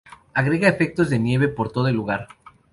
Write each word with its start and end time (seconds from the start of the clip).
Agrega 0.39 0.67
efectos 0.67 1.11
de 1.11 1.19
nieve 1.19 1.47
por 1.47 1.71
todo 1.71 1.87
el 1.87 1.93
lugar. 1.95 2.27